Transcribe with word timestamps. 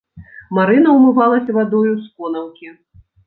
Марына 0.57 0.93
ўмывалася 0.95 1.55
вадою 1.59 1.91
з 1.91 2.09
конаўкі. 2.21 2.73